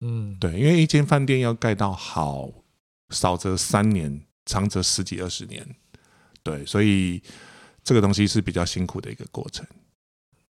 [0.00, 2.50] 嗯，对，因为一间饭店要盖到好，
[3.10, 5.66] 少则三年，长则十几二十年。
[6.42, 7.22] 对，所以
[7.82, 9.66] 这个东西是比较辛苦的一个过程。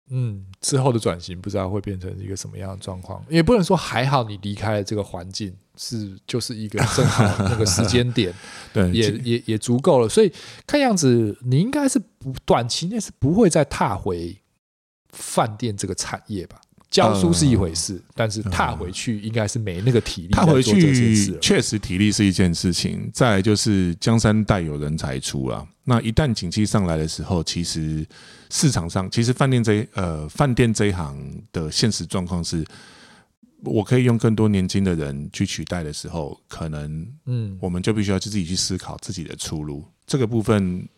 [0.08, 8.32] 嗯，之后的转型不知道会变成一个什么样的状况，也不能说还好你离开了这个环境是就是一个正好那个时间点，
[8.72, 10.08] 对，也也也足够了。
[10.08, 10.32] 所以
[10.66, 14.40] 看样子你应该是不短期内是不会再踏回
[15.08, 16.60] 饭店这个产业吧？
[16.90, 20.28] 教书是一回事，嗯、但是踏回去应该是没那个体力。
[20.28, 25.66] 踏回去确实体力是一件事情，再来就是江山代有人才出啊。
[25.84, 28.06] 那一旦景气上来的时候，其实
[28.50, 31.16] 市场上其实饭店这呃饭店这一行
[31.52, 32.64] 的现实状况是，
[33.62, 39.84] 我可以用更多年轻的人去取代的时候，可能嗯，我们就必须要去自己去思考自己的出路。
[40.06, 40.88] 这个部分，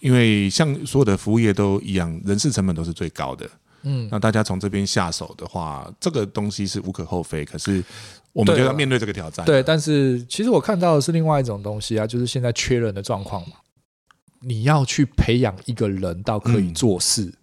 [0.00, 3.48] 因为像所有的服务业都一样，人事成本都是最高的。
[3.82, 7.44] 嗯，那大家从这边下手的话，这个东西是无可厚非。
[7.44, 7.82] 可是
[8.32, 9.46] 我们就要面对这个挑战。
[9.46, 13.56] 对，但是其实我看到的是另外一种东西啊，就是现在缺人的状况嘛。
[14.40, 17.34] 你要去培养一个人到可以做事，嗯、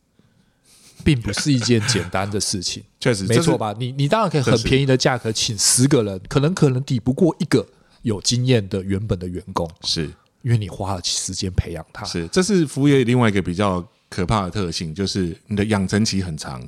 [1.03, 2.83] 并不是一件简单的事情。
[2.99, 3.73] 确实，没错吧？
[3.79, 7.65] 你你当然可以很便宜的价格请十个人，可能可能抵不过一个
[8.01, 10.09] 有经验的原本的员工，是
[10.41, 12.05] 因为你花了时间培养他。
[12.05, 13.85] 是，这是服务业另外一个比较。
[14.13, 16.61] 可怕的特性就是你的养成期很长，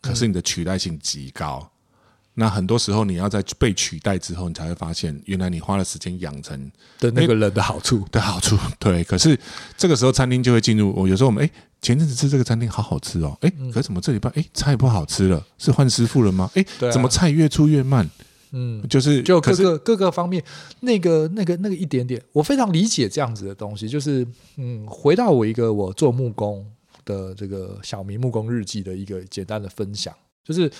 [0.00, 1.58] 可是你的取代性极高。
[1.60, 1.98] 嗯、
[2.34, 8.56] 那很多时候你要在被取代之后，你才会发现原来你花了时间养成的那个人的好处的好处。
[8.78, 9.36] 对，可是
[9.76, 10.92] 这个时候餐厅就会进入。
[10.94, 15.44] 我有时候我们哎，前阵子吃这个餐厅好好吃哦，哎，可是怎么这礼拜哎菜不好吃了？
[15.58, 16.48] 是换师傅了吗？
[16.54, 18.08] 哎，怎么菜越出越慢？
[18.52, 20.40] 嗯，就是就各个各个方面，
[20.80, 23.88] 那个那个那个一点点，我非常理解这样子的东西。
[23.88, 24.24] 就是
[24.56, 26.64] 嗯，回到我一个我做木工。
[27.04, 30.70] 的这个小明木工日记的一个简单的分享，就是，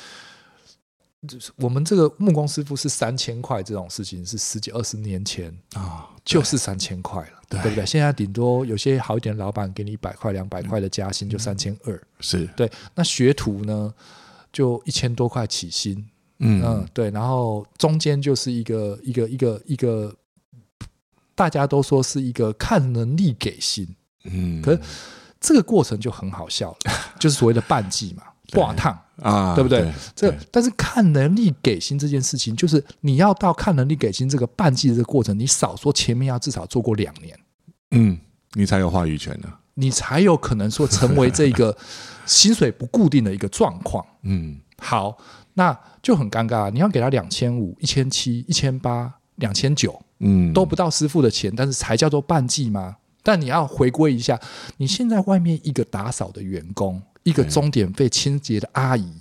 [1.27, 7.87] 就是我们这个木工师傅是三千块这种事情，是十几二十年前啊，就是三千块了，对，对不对？
[7.87, 12.71] 现在顶多有些好一点的老板给你一百块、两百块的加薪，就三千二，是对。
[12.95, 13.95] 那学徒呢，
[14.53, 16.05] 就一千多块起薪，
[16.41, 17.11] 嗯嗯，对。
[17.11, 20.13] 然后中间就是一个一个一个一个，
[21.35, 23.87] 大家都说是一个看能力给薪，
[24.25, 24.81] 嗯，可是。
[25.43, 26.79] 这个过程就很好笑了，
[27.21, 29.93] 就是所谓的半季嘛，挂烫啊，对不对？
[30.15, 37.39] 这个，但是看能力给薪这件事情，就是你要到看能力给薪这个半季的这个过程，你少说前面要至少做过两年，
[37.91, 38.19] 嗯，
[38.53, 39.49] 你才有话语权呢。
[39.75, 41.75] 你才有可能说成为这个
[42.27, 44.05] 薪水不固定的一个状况。
[44.23, 45.17] 嗯，好，
[45.55, 46.71] 那就很尴尬。
[46.71, 52.97] 你要给他两千五、一千七、一千八、两千九，嗯，都不到师傅的钱，但是才叫做半季吗？
[53.23, 54.41] 但你要回归一下，
[54.79, 59.13] 你现在外面一个打扫的员工，一个钟点费清洁的阿姨，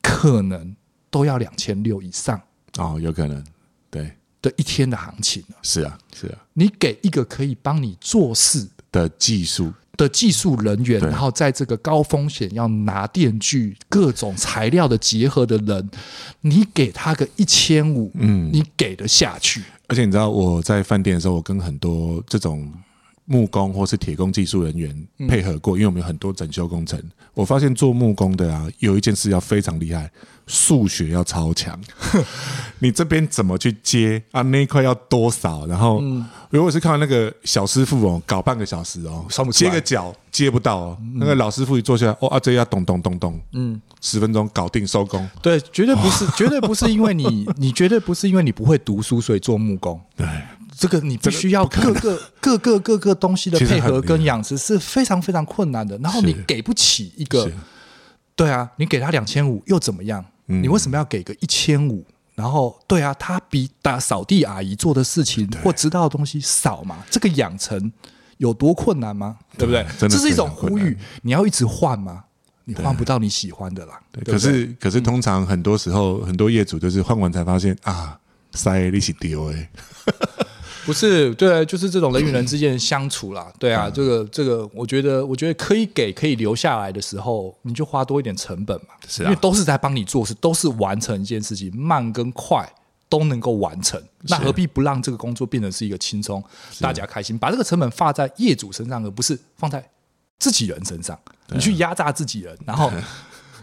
[0.00, 0.76] 可能
[1.10, 2.40] 都要两千六以上
[2.76, 3.44] 哦，有可能，
[3.90, 5.42] 对的一天的行情。
[5.62, 15.90] 是啊，是啊，你给一个可以帮你做事的技术的技术人员，然后在这个高风险要拿电锯各种材料的结合的人，
[16.42, 19.64] 你给他个一千五，嗯，你给得下去？
[19.88, 22.72] 而且你知道我在饭店的时候，我跟很多这种。
[23.30, 26.98] 木工或是铁工技术人员配合过，因为我们有很多整修工程。
[27.34, 30.10] 我发现做木工的啊，有一件事要非常厉害，
[30.46, 31.78] 数学要超强。
[32.80, 34.40] 你这边怎么去接啊？
[34.42, 35.66] 那一块要多少？
[35.66, 36.02] 然后，
[36.48, 40.98] 如果是看到那个小师傅哦，搞半个小时哦，接个脚接不到哦。
[41.16, 45.28] 那个老师傅一坐下来，哦啊，这要咚咚咚咚，嗯，十分钟搞定收工。
[45.42, 50.00] 对，绝对不是，绝对不是因为你， 你绝对不是因为你不会读书，所以做木工。
[50.16, 50.26] 对。
[50.78, 55.98] 这个你必须要各个各个各个东西的配合跟养殖是非常非常困难的。
[55.98, 57.50] 然后你给不起一个，
[58.36, 60.24] 对啊，你给他两千五又怎么样？
[60.46, 62.04] 你为什么要给个一千五？
[62.36, 66.98] 然后对啊，他比打扫地阿姨做的事情或知道的东西少嘛？
[67.10, 67.92] 这个养成
[68.36, 69.36] 有多困难吗？
[69.58, 69.84] 对不对？
[69.98, 72.22] 这是一种呼吁，你要一直换吗？
[72.64, 74.00] 你换不到你喜欢的啦。
[74.24, 78.16] 可是可是通常很多时候很多业主就是换完才发现啊，
[78.52, 79.68] 塞利息丢哎。
[80.88, 83.52] 不是，对，就是这种人与人之间的相处啦。
[83.58, 88.94] 对啊，这个这个，我觉得，我觉得可以给，可以留下来的时候，你就花多一点成本嘛。
[89.06, 92.66] 是啊，因为都是在帮你做事，都是完成一件事情，慢跟快
[93.10, 94.02] 都能够完成。
[94.22, 96.42] 那何必不让这个工作变成是一个轻松，
[96.80, 97.36] 大家开心？
[97.36, 99.86] 把这个成本放在业主身上，而不是放在
[100.38, 101.18] 自己人身上。
[101.48, 102.90] 你去压榨自己人，然后。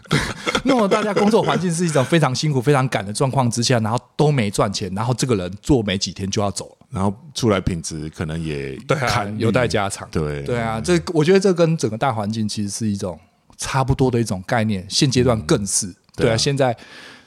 [0.66, 10.06] 那么大家工作环境是一种非常辛苦、非常赶的状况之下，然后都没赚钱，然后这个人做没几天就要走了，然后出来品质可能也对啊，有待加强。
[10.10, 13.18] 对对啊，这我觉得这跟整个大环境其实是一种
[13.56, 14.84] 差不多的一种概念。
[14.88, 16.76] 现阶段更是对啊，现在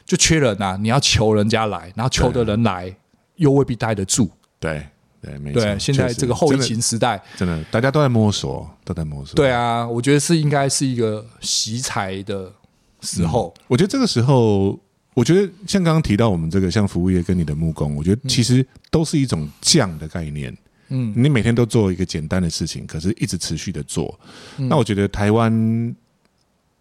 [0.06, 2.94] 就缺人啊，你要求人家来，然后求的人来
[3.38, 4.30] 又未必待得住。
[4.60, 4.86] 对
[5.22, 5.62] 对，没错。
[5.62, 9.36] 对，现在这个后疫情时代，真的大家都在摸索，都在摸索。
[9.36, 12.52] 对啊，我觉得是应该是一个习才的。
[13.02, 14.80] 时候、嗯，我觉得这个时候，
[15.14, 20.56] 我觉得像刚刚提到我们这个像服务业跟你的木工，我觉得其实都是一种匠的概念。
[20.90, 24.20] 嗯，你每天都做一个简单的事情，可是一直持续的做。
[24.58, 25.96] 嗯、那我觉得台湾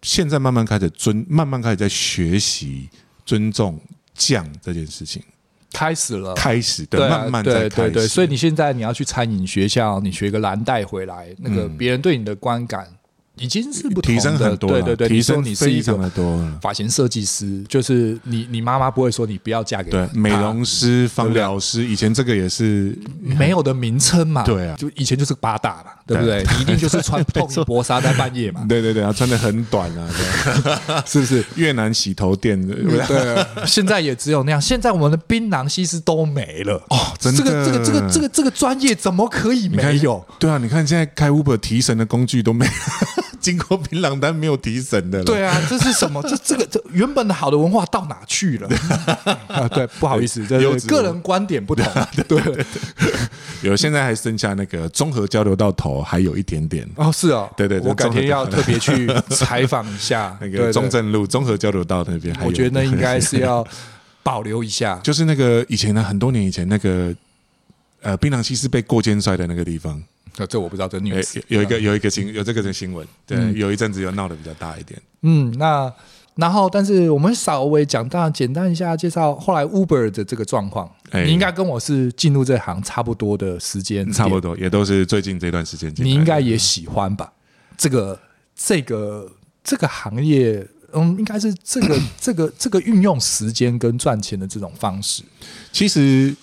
[0.01, 2.89] 现在慢慢开始尊，慢慢开始在学习
[3.23, 3.79] 尊重
[4.15, 5.21] 匠这件事情，
[5.71, 7.69] 开始了，开始对，慢慢在开始。
[7.69, 12.87] 对对对，所以你现在你要去餐饮学校，你学一个蓝带回来，那个别人对你的观感。
[13.39, 15.97] 已经是不同的，提升很多，对对对，提升你是一个
[16.61, 22.97] 发型设计师，就是你你妈妈不会说你不要嫁给对美容师、芳疗师，以前这个也是。
[23.21, 26.17] 没有的名称嘛，对啊，就以前就是八大嘛，对。
[26.17, 26.43] 不对？
[26.57, 30.09] 你一定就是穿透明薄纱在半夜嘛，对对对，啊，穿的很短啊，
[31.07, 31.43] 是不是？
[31.55, 32.59] 越南洗头店。
[32.67, 34.61] 的，对， 现在也只有那样。
[34.61, 36.75] 现在我们的槟榔西施都没了。
[36.89, 40.25] 哦，真的，这个这个这个这个这个专业怎么可以没有？
[40.39, 42.67] 对啊，你看现在开 Uber 提神的工具都没。
[43.39, 45.23] 经过槟榔单没有提神的了。
[45.25, 46.21] 对啊，这是什么？
[46.23, 48.69] 这这个这原本的好的文化到哪去了？
[49.47, 51.85] 啊，对，不好意思，这有个人观点不同。
[52.27, 52.65] 对，
[53.61, 56.87] 有现在还剩下那个综合交流道头还有一点点。
[56.95, 62.35] 哦，是哦，对对，我改天要特别去 采访一下那个中正路综合交流道那边。
[62.43, 63.65] 我觉得那应该是要
[64.21, 67.13] 保留一下，就是那个以前呢，很多年以前那个
[68.01, 70.01] 呃，槟榔西施被过肩摔的那个地方。
[70.47, 75.01] 这我不知道，这 news 有一个有一个新有这个的新闻，对，有一阵子又闹得比较大一点。
[75.21, 75.91] 嗯，那
[76.35, 85.93] 然后，但是我们稍微讲到简单一下介绍，后来 Uber 的这个状况，你应该跟我是进入这行差不多的时间，差不多也都是最近这段时间。
[85.97, 87.33] 你应该也喜欢吧？
[87.77, 88.17] 这个
[88.55, 89.29] 这个
[89.63, 95.23] 这个行业，嗯，应该是这个这个这个运用时间跟赚钱的这种方式，
[95.71, 96.35] 其实。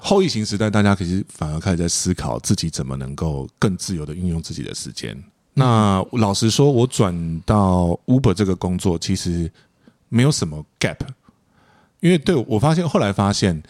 [0.00, 5.16] 后疫情时代，大家其实反而开始在思考自己怎么能够更自由的运用自己的时间。
[5.54, 9.50] 那老实说，我转到 Uber 这个工作，其实
[10.08, 10.98] 没有什么 gap，
[12.00, 13.62] 因为对我发现后来发现，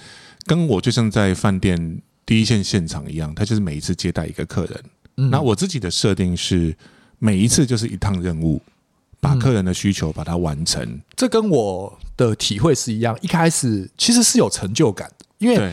[0.46, 5.30] 跟我就像在饭店第一线现场一样，他就是每一次接待一个客人。
[5.30, 6.74] 那我自己的设定是，
[7.18, 8.62] 每一次就是一趟任务，
[9.20, 11.00] 把客人的需求把它完成。
[11.14, 15.72] 这跟我的体会是一样，一开始其实是有成就感，因为。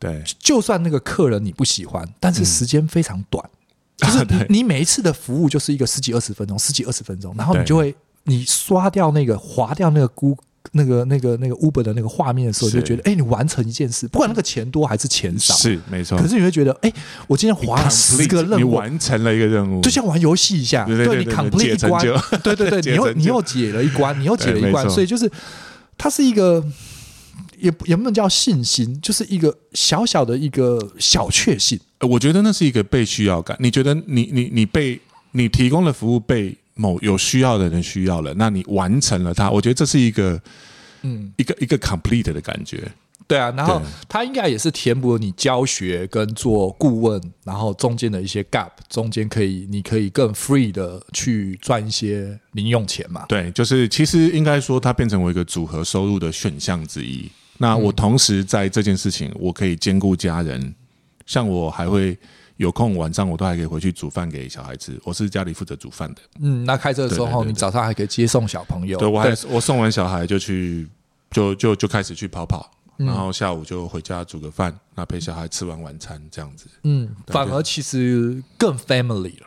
[0.00, 3.48] 对，就算那个客人你不喜欢，但是时间非常短，
[3.96, 7.94] 就是你每一次的服务就是一个十几二十分钟，十几二十分钟，然后你就会
[8.24, 10.36] 你刷掉那个划掉那个估。
[10.72, 16.18] 那个、那个、那个 Uber 的那个画面的时候，就觉得，哎，你完成一件事，不管那个钱多还是钱少，是没错。
[16.18, 16.92] 可是你会觉得，哎，
[17.26, 22.04] 我今天划了十个任务，你完成了一个任务，就像玩游戏一下，对你 complete 一关，
[22.42, 25.28] 对对对， 你又你又解了一关，你又解了一关，所以就是
[25.96, 26.62] 它是一个，
[27.60, 31.78] 也也不能叫信心，就是一个小小的一个小确幸。
[32.00, 33.56] 我觉得那是一个被需要感。
[33.60, 35.00] 你觉得你你你被
[35.32, 36.56] 你提供的服务被。
[36.76, 40.40] 某有需要的人需要了，那你完成了它，我觉得这是一个，
[41.02, 42.90] 嗯，一个一个 complete 的感觉。
[43.26, 53.26] 对啊，然后它应该也是填补了你教学跟做顾问，然后中间的一些 gap，中间可以你可以更 free 的去赚一些零用钱嘛。
[53.28, 57.30] 对，就是其实应该说它变成为一个组合收入的选项之一。
[57.60, 60.74] 那我同时在这件事情，我可以兼顾家人，
[61.26, 62.18] 像我还会。
[62.56, 66.20] 有空晚上我都还可以回去煮饭给小孩吃，我是家里负责煮饭的。
[66.42, 68.98] 嗯，那开车的时候，你早上还可以接送小朋友。
[68.98, 70.86] 对，我还我送完小孩就去，
[71.30, 76.66] 就就就开始去跑跑，然后下午就回家煮个饭，那陪小孩吃完晚餐这样子。
[76.82, 79.46] 嗯，反而其实更 family 了，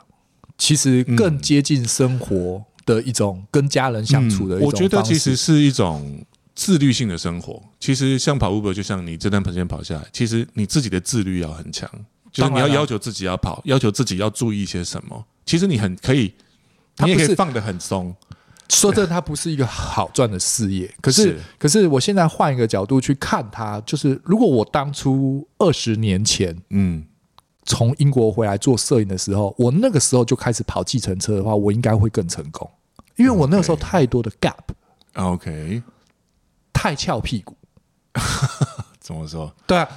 [0.58, 4.66] 其实更接近生活的一种跟家人相处的一种、嗯。
[4.66, 6.26] 我觉得其实是一种
[6.56, 7.62] 自律性的生活。
[7.80, 11.90] 其实像跑 Uber，就像你这段时间跑下来，其实你自己的自律要很强。
[12.32, 15.24] 就是你要要求自己要跑，要求自己要注意一些什么。
[15.46, 16.34] 其实你很可以，
[17.04, 18.16] 你也可以放得很松。
[18.70, 20.92] 说真的，它不是一个好赚的事业。
[21.00, 27.06] 可是，是可是我现在换一个角度去看它，就是如果我当初二十年前，嗯，
[27.66, 32.68] 从英国回来做摄影的时候，我那个时候就开始跑计程车的话，我应该会更成功，
[33.16, 34.56] 因为我那个时候太多的 gap。
[35.14, 35.84] OK，
[36.84, 37.56] 太翘屁股。
[39.00, 39.50] 怎么说？
[39.66, 39.88] 对啊，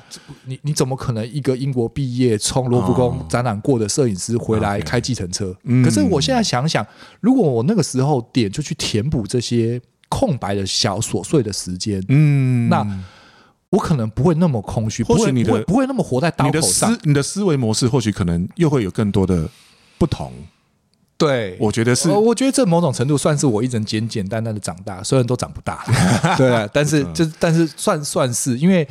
[0.44, 5.52] 你你怎么可能一个英国毕业、从罗浮宫展览过的摄影师回来开计程车？
[5.84, 6.86] 可是我现在想想，
[7.20, 12.86] 如果我那个时候点就去填补这些空白的小琐碎的时间，嗯，那
[13.70, 19.48] 我可能不会那么空虚，或许你的不会，不会那么活在刀口上，你的思维模式或许可能又会有更多的
[19.98, 20.32] 不同。
[21.18, 25.82] 对，我觉得是，我觉得这某种程度算是我一直简简单单的长大，虽然都长不大，
[26.36, 28.86] 对啊， 但是就但是算算是，因为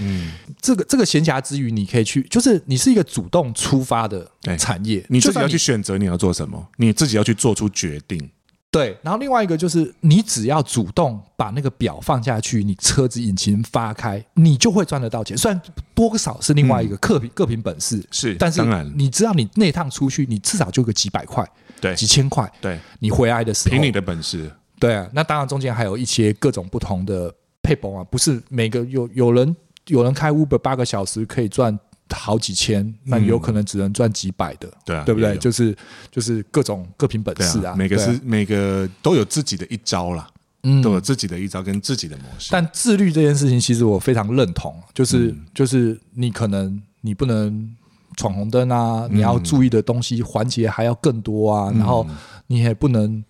[0.60, 8.30] 这个这个闲暇之余，你可以去，就是你是一个主动出发的产业，你自己要去选择你要做什么，你自己要去做出决定。
[8.72, 15.38] 对，然后另外一个就是，你只要主动把那个表放下去，你车子引擎发开，你就会赚得到钱。
[15.38, 15.62] 虽然
[15.94, 18.62] 多少是另外一个各凭各凭本事，是，但是
[18.96, 21.48] 你知道你那趟出去，你至少就个几百块。
[21.82, 29.56] 对，几千块，对，你回来的时候，凭你的本事，对啊，那当然中间还有一些各种不同的配包啊，不是每个有有人
[29.88, 31.78] 有人开 Uber 八个小时可以赚
[32.10, 35.38] 好几千，那有可能只能赚几百的，对啊，对不对？
[35.38, 35.76] 就是
[36.12, 40.28] 就是各种各凭本事啊，每个是每个都有自己的一招啦，
[40.64, 42.50] 嗯，都有自己的一招跟自己的模式。
[42.52, 47.76] 但自律这件事情，其实我非常认同，就是就是你可能你不能。
[48.18, 49.08] 闯红灯啊！
[49.12, 52.06] 你要注意的东西环节还要更多啊，嗯、然后
[52.48, 53.24] 你也不能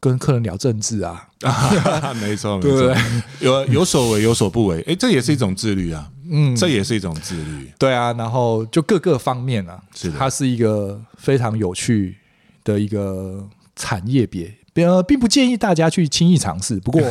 [0.00, 1.28] 跟客人聊政治啊。
[1.42, 2.94] 啊 没错，没错，
[3.40, 4.80] 有有所为，有所不为。
[4.88, 6.10] 哎，这也是一种自律啊。
[6.30, 7.70] 嗯，这也是一种自律。
[7.78, 12.16] 对啊，然后就各个方面啊，是的它是一个非常有趣
[12.64, 14.54] 的一个产业别。
[14.74, 16.80] 呃，并不建议大家去轻易尝试。
[16.80, 17.02] 不过，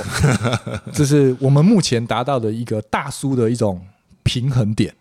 [0.91, 3.79] 这是我们目前达到的一个大叔的一种。
[4.23, 4.93] 平衡点，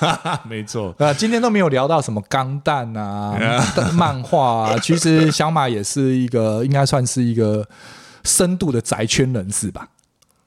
[0.48, 0.94] 没错。
[0.98, 3.36] 呃，今天都没有聊到什么钢弹啊、
[3.94, 4.78] 漫画啊。
[4.78, 7.66] 其实小马也是一个，应该算是一个
[8.24, 9.88] 深度的宅圈人士吧。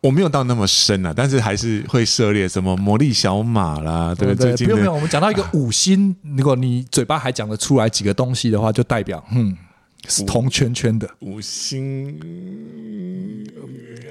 [0.02, 4.56] 我没有到那么深啊，但是还是会涉猎什么魔力小马啦，对不对？
[4.56, 9.58] 不用不用，我们讲到一个五星，如果你嘴巴还讲得出来几个东西的话，就代表嗯。
[10.08, 12.20] 是同圈圈的五星，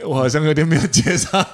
[0.04, 1.44] 我好像有点没有接上。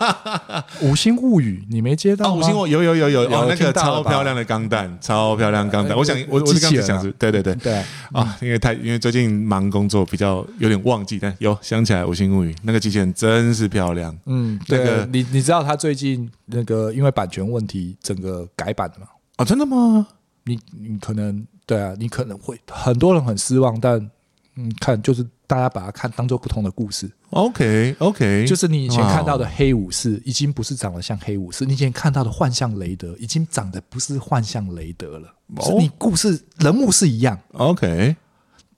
[0.82, 2.40] 五星物语，你没接到吗？
[2.40, 5.96] 五星有有有有有哦，那个超漂亮的钢弹，超漂亮钢弹。
[5.96, 7.72] 我想我我是刚才想是，对对对对
[8.12, 14.14] 啊，因为太因为最近忙工作，比较有点忘记，但有想起来五星物语那个机器人真是漂亮。
[14.26, 19.06] 嗯，那个你你知道他最近那个因为版权问题整个改版了吗？
[19.36, 20.06] 啊，真的吗？
[20.44, 24.10] 你你可能对啊，你可能会很多人很失望，但。
[24.56, 27.10] 嗯，看就是大家把它看当做不同的故事。
[27.30, 35.34] OK OK，就是你以前看到的黑武士已经不是长得像黑武士，你以前看到的幻象雷德已经长得不是幻象雷德了。
[35.60, 38.16] 是你故事人物是一样，OK，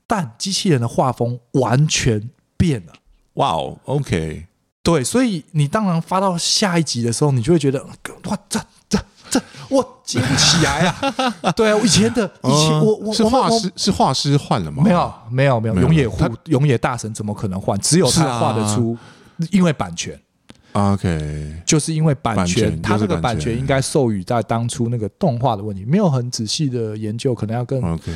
[0.06, 2.92] 但机器人的画风完全变了。
[3.34, 4.46] 哇哦，OK，
[4.82, 7.84] 对，所以你当然发到下一集的时候，你就会觉得
[8.24, 8.58] 哇，这
[8.88, 8.98] 这
[9.30, 11.52] 这我接不起来啊！
[11.56, 14.82] 对啊，以前的以前我我是画师是画师换了吗？
[14.84, 17.78] 没有没有没有，永野户永野大神怎么可能换？
[17.80, 18.96] 只有他画得出，
[19.50, 20.18] 因为版权。
[20.72, 28.12] OK，就是因为版权，他这个版权应该授予在当初那个动画的问题，没有很仔细的研究，可能要跟 OK。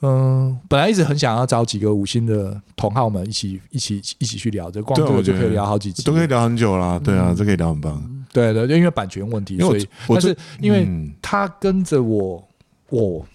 [0.00, 6.96] 嗯，本来一直很想要找几个五星的同好们一起一起一起去聊，这光这个就可以聊好几集，都可以聊很久啦。
[7.02, 8.17] 对啊，这可以聊很棒。
[8.32, 10.86] 对的，就因为版权问题，所以但是因为
[11.22, 12.42] 他跟着我，
[12.90, 13.26] 我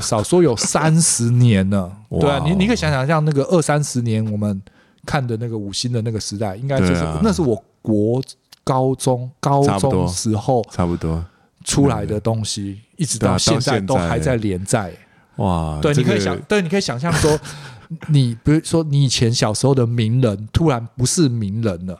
[0.00, 1.90] 少说有三十年了。
[2.20, 4.60] 对啊，你你可以想想，像那个二三十年我们
[5.06, 8.22] 看的那个五星的那个时代，应该就是那是我国
[8.62, 11.24] 高中高中时候差不多
[11.64, 14.92] 出来的东西，一直到现在都还在连载。
[15.36, 17.38] 哇，对，你可以想，对，你可以想象说，
[18.08, 21.98] 你比如说你以前小时候的名人，突然不是名人了，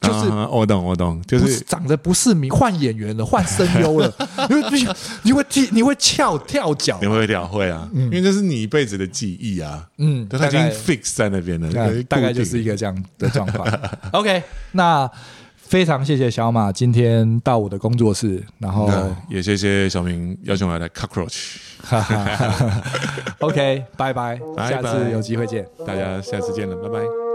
[0.00, 4.12] 就是我懂，我懂，就是长得不是名，换演员了，换声优了，
[4.48, 11.68] 你会你会跳，你会跳跳脚，你会跳会啊，因为这是你一辈子的记忆啊，嗯，它已经 fix 在那边了，
[12.04, 13.66] 大概就是一个这样的状况。
[14.12, 14.42] OK，
[14.72, 15.10] 那。
[15.68, 18.90] 非常谢谢小马今天到我的工作室，然后
[19.28, 21.56] 也谢谢小明邀请我来 Cockroach。
[23.40, 27.27] OK，拜拜，下次有机会见，大家下次见了，拜拜。